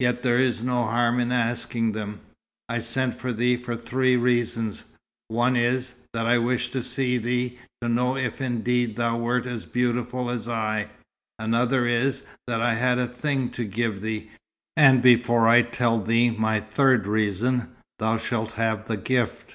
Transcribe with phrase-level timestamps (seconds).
[0.00, 2.18] Yet there is no harm in asking them.
[2.68, 4.82] I sent for thee, for three reasons.
[5.28, 9.66] One is, that I wished to see thee, to know if indeed thou wert as
[9.66, 10.88] beautiful as I;
[11.38, 14.28] another is, that I had a thing to give thee,
[14.76, 17.68] and before I tell thee my third reason,
[18.00, 19.54] thou shalt have the gift."